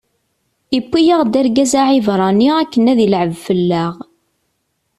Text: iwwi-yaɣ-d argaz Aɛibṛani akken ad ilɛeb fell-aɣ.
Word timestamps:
iwwi-yaɣ-d 0.77 1.33
argaz 1.41 1.73
Aɛibṛani 1.81 2.49
akken 2.61 2.85
ad 2.91 2.99
ilɛeb 3.05 3.33
fell-aɣ. 3.45 3.93